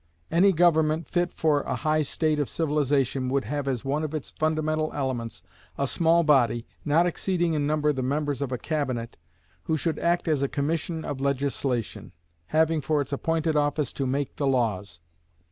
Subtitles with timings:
[0.31, 4.31] Any government fit for a high state of civilization would have as one of its
[4.31, 5.43] fundamental elements
[5.77, 9.15] a small body, not exceeding in number the members of a cabinet,
[9.65, 12.13] who should act as a Commission of Legislation,
[12.47, 15.01] having for its appointed office to make the laws.